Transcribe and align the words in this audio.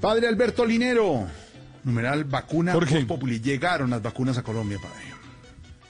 Padre 0.00 0.28
Alberto 0.28 0.64
Linero, 0.64 1.26
numeral 1.84 2.24
vacuna 2.24 2.72
Jorge. 2.72 3.04
Populi. 3.06 3.40
Llegaron 3.40 3.90
las 3.90 4.02
vacunas 4.02 4.38
a 4.38 4.42
Colombia, 4.42 4.78
padre. 4.80 5.04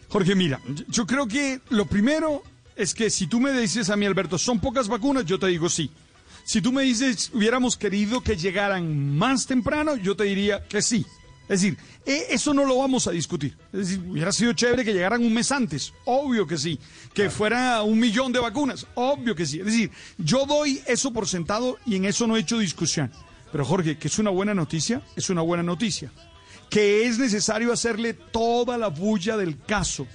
Jorge, 0.08 0.34
mira, 0.34 0.60
yo 0.88 1.06
creo 1.06 1.26
que 1.26 1.60
lo 1.70 1.86
primero 1.86 2.42
es 2.76 2.95
que 2.95 3.10
si 3.10 3.26
tú 3.26 3.40
me 3.40 3.52
dices 3.52 3.90
a 3.90 3.96
mí, 3.96 4.06
Alberto, 4.06 4.38
son 4.38 4.60
pocas 4.60 4.88
vacunas, 4.88 5.24
yo 5.26 5.38
te 5.38 5.48
digo 5.48 5.68
sí. 5.68 5.90
Si 6.45 6.60
tú 6.62 6.72
me 6.72 6.82
dices, 6.82 7.30
hubiéramos 7.34 7.76
querido 7.76 8.20
que 8.22 8.36
llegaran 8.36 9.16
más 9.16 9.46
temprano, 9.46 9.96
yo 9.96 10.14
te 10.16 10.24
diría 10.24 10.62
que 10.68 10.80
sí. 10.80 11.04
Es 11.48 11.60
decir, 11.60 11.76
e- 12.04 12.26
eso 12.30 12.54
no 12.54 12.64
lo 12.64 12.78
vamos 12.78 13.06
a 13.09 13.10
discutir. 13.10 13.56
Es 13.73 13.80
decir, 13.88 14.00
hubiera 14.09 14.30
sido 14.32 14.52
chévere 14.52 14.84
que 14.84 14.92
llegaran 14.92 15.24
un 15.24 15.34
mes 15.34 15.50
antes, 15.50 15.92
obvio 16.04 16.46
que 16.46 16.56
sí. 16.56 16.78
Que 17.12 17.30
fuera 17.30 17.82
un 17.82 17.98
millón 17.98 18.32
de 18.32 18.38
vacunas, 18.38 18.86
obvio 18.95 19.34
que 19.34 19.45
sí. 19.46 19.59
Es 19.59 19.66
decir, 19.66 19.90
yo 20.18 20.46
doy 20.46 20.80
eso 20.86 21.12
por 21.12 21.26
sentado 21.28 21.78
y 21.84 21.96
en 21.96 22.04
eso 22.04 22.26
no 22.28 22.36
he 22.36 22.40
hecho 22.40 22.59
discusión. 22.59 23.10
Pero 23.56 23.65
Jorge, 23.65 23.96
que 23.96 24.09
es 24.09 24.19
una 24.19 24.28
buena 24.28 24.52
noticia, 24.52 25.01
es 25.16 25.30
una 25.30 25.41
buena 25.41 25.62
noticia. 25.62 26.12
Que 26.69 27.06
es 27.06 27.19
necesario 27.19 27.73
hacerle 27.73 28.13
toda 28.13 28.76
la 28.76 28.88
bulla 28.88 29.38
del 29.38 29.59
caso 29.63 30.07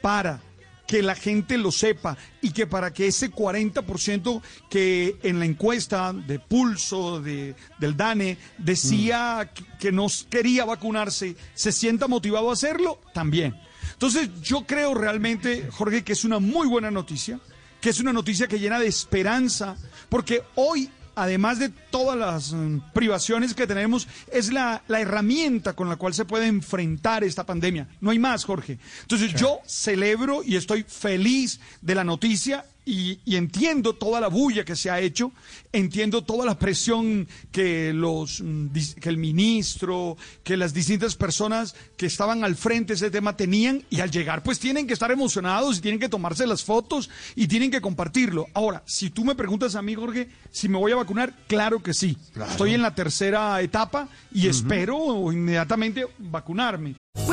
para 0.00 0.40
que 0.86 1.02
la 1.02 1.14
gente 1.14 1.58
lo 1.58 1.72
sepa 1.72 2.16
y 2.40 2.52
que 2.52 2.66
para 2.66 2.90
que 2.90 3.06
ese 3.08 3.30
40% 3.30 4.40
que 4.70 5.18
en 5.22 5.38
la 5.40 5.44
encuesta 5.44 6.14
de 6.14 6.38
pulso 6.38 7.20
de, 7.20 7.54
del 7.78 7.98
DANE 7.98 8.38
decía 8.56 9.50
que- 9.54 9.62
que 9.78 9.92
no 9.92 10.06
quería 10.30 10.64
vacunarse, 10.64 11.36
se 11.52 11.72
sienta 11.72 12.08
motivado 12.08 12.48
a 12.48 12.54
hacerlo, 12.54 12.98
también. 13.12 13.60
Entonces 13.92 14.30
yo 14.40 14.64
creo 14.66 14.94
realmente, 14.94 15.68
Jorge, 15.70 16.02
que 16.02 16.14
es 16.14 16.24
una 16.24 16.38
muy 16.38 16.66
buena 16.66 16.90
noticia, 16.90 17.38
que 17.78 17.90
es 17.90 18.00
una 18.00 18.14
noticia 18.14 18.48
que 18.48 18.58
llena 18.58 18.78
de 18.78 18.86
esperanza, 18.86 19.76
porque 20.08 20.42
hoy 20.54 20.88
además 21.14 21.58
de 21.58 21.68
todas 21.68 22.18
las 22.18 22.52
mm, 22.52 22.92
privaciones 22.92 23.54
que 23.54 23.66
tenemos, 23.66 24.08
es 24.32 24.52
la, 24.52 24.82
la 24.88 25.00
herramienta 25.00 25.74
con 25.74 25.88
la 25.88 25.96
cual 25.96 26.14
se 26.14 26.24
puede 26.24 26.46
enfrentar 26.46 27.24
esta 27.24 27.44
pandemia. 27.44 27.88
No 28.00 28.10
hay 28.10 28.18
más, 28.18 28.44
Jorge. 28.44 28.78
Entonces 29.02 29.34
yo 29.34 29.60
celebro 29.66 30.42
y 30.44 30.56
estoy 30.56 30.84
feliz 30.86 31.60
de 31.80 31.94
la 31.94 32.04
noticia 32.04 32.64
y, 32.90 33.20
y 33.24 33.36
entiendo 33.36 33.94
toda 33.94 34.20
la 34.20 34.26
bulla 34.26 34.64
que 34.64 34.74
se 34.74 34.90
ha 34.90 34.98
hecho, 34.98 35.32
entiendo 35.72 36.22
toda 36.22 36.44
la 36.44 36.58
presión 36.58 37.28
que, 37.52 37.92
los, 37.92 38.40
mm, 38.40 38.66
que 39.00 39.08
el 39.08 39.16
ministro, 39.16 40.16
que 40.42 40.56
las 40.56 40.74
distintas 40.74 41.14
personas 41.14 41.76
que 41.96 42.06
estaban 42.06 42.42
al 42.42 42.56
frente 42.56 42.92
de 42.92 42.96
ese 42.96 43.10
tema 43.10 43.36
tenían 43.36 43.84
y 43.90 44.00
al 44.00 44.10
llegar 44.10 44.42
pues 44.42 44.58
tienen 44.58 44.88
que 44.88 44.94
estar 44.94 45.12
emocionados 45.12 45.78
y 45.78 45.80
tienen 45.80 46.00
que 46.00 46.08
tomarse 46.08 46.46
las 46.48 46.64
fotos 46.64 47.10
y 47.36 47.46
tienen 47.46 47.70
que 47.70 47.80
compartirlo. 47.80 48.48
Ahora, 48.54 48.82
si 48.86 49.10
tú 49.10 49.24
me 49.24 49.36
preguntas 49.36 49.76
a 49.76 49.82
mí, 49.82 49.94
Jorge, 49.94 50.28
si 50.50 50.68
me 50.68 50.78
voy 50.78 50.90
a 50.90 50.96
vacunar, 50.96 51.32
claro 51.46 51.80
que 51.82 51.94
sí. 51.94 52.16
Estoy 52.50 52.74
en 52.74 52.82
la 52.82 52.94
tercera 52.94 53.60
etapa 53.60 54.08
y 54.32 54.48
espero 54.48 55.30
inmediatamente 55.32 56.06
vacunarme. 56.18 56.96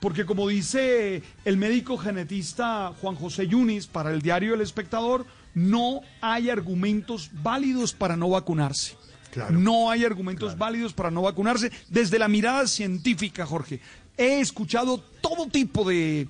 Porque 0.00 0.24
como 0.24 0.46
dice 0.48 1.22
el 1.44 1.56
médico 1.56 1.98
genetista 1.98 2.92
Juan 3.00 3.16
José 3.16 3.48
Yunis 3.48 3.86
para 3.86 4.12
el 4.12 4.22
diario 4.22 4.54
El 4.54 4.60
Espectador, 4.60 5.26
no 5.54 6.02
hay 6.20 6.50
argumentos 6.50 7.30
válidos 7.42 7.92
para 7.94 8.16
no 8.16 8.28
vacunarse. 8.30 8.96
Claro. 9.32 9.58
No 9.58 9.90
hay 9.90 10.04
argumentos 10.04 10.56
válidos 10.56 10.92
para 10.92 11.10
no 11.10 11.22
vacunarse 11.22 11.70
desde 11.88 12.18
la 12.18 12.28
mirada 12.28 12.66
científica, 12.66 13.44
Jorge. 13.44 13.80
He 14.16 14.40
escuchado 14.40 14.98
todo 15.20 15.46
tipo 15.48 15.84
de, 15.88 16.28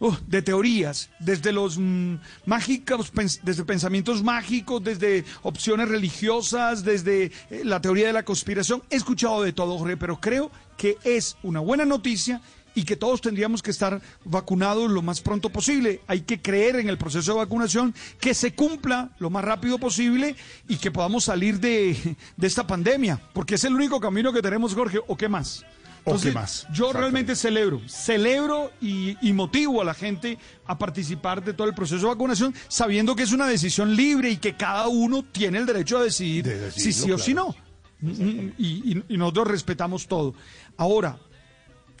uh, 0.00 0.14
de 0.26 0.40
teorías, 0.42 1.10
desde 1.18 1.50
los 1.52 1.78
mm, 1.78 2.14
mágicos, 2.46 3.12
pens- 3.12 3.40
desde 3.42 3.64
pensamientos 3.64 4.22
mágicos, 4.22 4.84
desde 4.84 5.24
opciones 5.42 5.88
religiosas, 5.88 6.84
desde 6.84 7.32
eh, 7.50 7.62
la 7.64 7.80
teoría 7.80 8.06
de 8.06 8.12
la 8.12 8.24
conspiración. 8.24 8.82
He 8.90 8.96
escuchado 8.96 9.42
de 9.42 9.52
todo, 9.52 9.76
Jorge, 9.78 9.96
pero 9.96 10.20
creo 10.20 10.50
que 10.76 10.96
es 11.04 11.36
una 11.42 11.60
buena 11.60 11.84
noticia 11.84 12.40
y 12.78 12.84
que 12.84 12.96
todos 12.96 13.20
tendríamos 13.20 13.62
que 13.62 13.70
estar 13.72 14.00
vacunados 14.24 14.90
lo 14.90 15.02
más 15.02 15.20
pronto 15.20 15.50
posible. 15.50 16.00
Hay 16.06 16.20
que 16.20 16.40
creer 16.40 16.76
en 16.76 16.88
el 16.88 16.96
proceso 16.98 17.32
de 17.32 17.38
vacunación, 17.38 17.94
que 18.20 18.34
se 18.34 18.54
cumpla 18.54 19.10
lo 19.18 19.30
más 19.30 19.44
rápido 19.44 19.78
posible 19.78 20.36
y 20.68 20.76
que 20.76 20.90
podamos 20.90 21.24
salir 21.24 21.58
de, 21.60 22.16
de 22.36 22.46
esta 22.46 22.66
pandemia, 22.66 23.20
porque 23.32 23.56
es 23.56 23.64
el 23.64 23.74
único 23.74 23.98
camino 24.00 24.32
que 24.32 24.42
tenemos, 24.42 24.74
Jorge, 24.74 24.98
¿o 25.06 25.16
qué 25.16 25.28
más? 25.28 25.64
¿O 26.04 26.16
qué 26.18 26.30
más? 26.32 26.66
Yo 26.72 26.92
realmente 26.92 27.34
celebro, 27.36 27.80
celebro 27.86 28.70
y, 28.80 29.16
y 29.20 29.32
motivo 29.32 29.82
a 29.82 29.84
la 29.84 29.92
gente 29.92 30.38
a 30.66 30.78
participar 30.78 31.44
de 31.44 31.52
todo 31.52 31.66
el 31.68 31.74
proceso 31.74 32.02
de 32.02 32.14
vacunación, 32.14 32.54
sabiendo 32.68 33.14
que 33.14 33.24
es 33.24 33.32
una 33.32 33.46
decisión 33.46 33.94
libre 33.94 34.30
y 34.30 34.36
que 34.38 34.54
cada 34.56 34.88
uno 34.88 35.22
tiene 35.22 35.58
el 35.58 35.66
derecho 35.66 35.98
a 35.98 36.04
decidir 36.04 36.44
De 36.44 36.70
si 36.70 36.92
sí 36.92 37.10
o 37.10 37.18
si 37.18 37.34
no. 37.34 37.54
Mm, 38.00 38.50
Y, 38.56 38.92
y- 38.92 39.04
y 39.08 39.16
nosotros 39.18 39.48
respetamos 39.48 40.06
todo. 40.06 40.34
Ahora, 40.76 41.18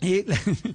eh, 0.00 0.24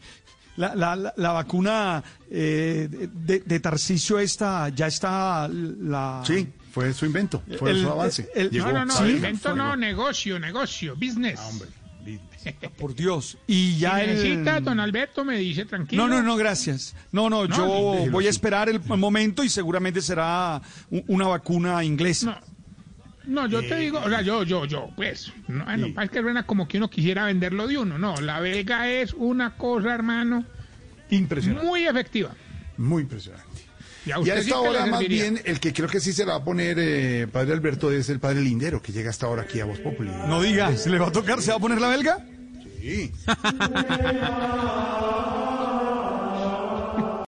la, 0.57 0.75
la- 0.75 0.95
la- 0.95 1.13
la 1.15 1.31
vacuna 1.31 2.03
eh, 2.29 2.87
de, 2.89 3.39
de 3.39 3.59
Tarcisio 3.59 4.19
esta 4.19 4.69
ya 4.69 4.87
está 4.87 5.47
la 5.49 6.21
Sí, 6.25 6.49
fue 6.71 6.93
su 6.93 7.05
invento, 7.05 7.41
fue 7.57 7.71
El- 7.71 7.81
su 7.81 7.89
avance. 7.89 8.29
el- 8.35 8.49
Llegó. 8.49 8.67
No, 8.67 8.73
no, 8.73 8.85
no, 8.85 8.93
¿Sí? 8.97 9.11
invento 9.11 9.55
no, 9.55 9.75
negocio, 9.75 10.39
negocio, 10.39 10.95
business. 10.95 11.39
Ah, 11.41 11.47
hombre. 11.47 11.69
por 12.77 12.93
Dios 12.93 13.37
y 13.47 13.77
ya 13.77 13.95
si 13.95 14.01
el- 14.01 14.07
necesita, 14.15 14.59
don 14.59 14.79
Alberto 14.81 15.23
me 15.23 15.37
dice 15.37 15.63
tranquilo. 15.63 16.05
No, 16.05 16.13
no, 16.13 16.21
no, 16.21 16.35
gracias. 16.35 16.93
No, 17.13 17.29
no, 17.29 17.47
No, 17.47 17.55
yo 17.55 18.11
voy 18.11 18.27
a 18.27 18.29
esperar 18.29 18.67
el 18.67 18.81
momento 18.81 19.43
y 19.45 19.49
seguramente 19.49 20.01
será 20.01 20.61
una 21.07 21.27
vacuna 21.27 21.81
inglesa. 21.85 22.41
No. 23.25 23.47
Yo 23.47 23.61
te 23.61 23.75
digo, 23.77 23.99
o 23.99 24.09
sea, 24.09 24.21
yo, 24.21 24.43
yo, 24.43 24.65
yo, 24.65 24.89
pues, 24.95 25.31
no, 25.47 25.63
bueno, 25.65 25.87
es 26.01 26.09
que 26.09 26.21
suena 26.21 26.43
como 26.45 26.67
que 26.67 26.77
uno 26.77 26.89
quisiera 26.89 27.25
venderlo 27.25 27.67
de 27.67 27.77
uno, 27.77 27.97
no, 27.97 28.15
la 28.17 28.39
belga 28.39 28.89
es 28.89 29.13
una 29.13 29.55
cosa, 29.55 29.93
hermano, 29.93 30.45
Impresionante. 31.09 31.65
muy 31.65 31.85
efectiva. 31.87 32.31
Muy 32.77 33.03
impresionante. 33.03 33.47
Y 34.05 34.11
a 34.11 34.19
Y 34.19 34.29
a 34.29 34.35
sí 34.35 34.41
esta 34.49 34.59
hora, 34.59 34.85
más 34.85 34.99
bien, 35.07 35.39
el 35.45 35.59
que 35.61 35.71
creo 35.71 35.87
que 35.87 36.01
sí 36.01 36.11
se 36.11 36.25
la 36.25 36.33
va 36.33 36.39
a 36.39 36.43
poner, 36.43 36.77
eh, 36.79 37.27
padre 37.31 37.53
Alberto, 37.53 37.89
es 37.91 38.09
el 38.09 38.19
padre 38.19 38.41
Lindero, 38.41 38.81
que 38.81 38.91
llega 38.91 39.09
hasta 39.09 39.27
ahora 39.27 39.43
aquí 39.43 39.61
a 39.61 39.65
Voz 39.65 39.79
Populi. 39.79 40.11
No 40.27 40.41
digas, 40.41 40.85
¿le 40.87 40.99
va 40.99 41.07
a 41.07 41.11
tocar? 41.11 41.41
¿Se 41.41 41.51
va 41.51 41.57
a 41.57 41.59
poner 41.59 41.79
la 41.79 41.87
belga? 41.87 42.17
Sí. 42.81 43.13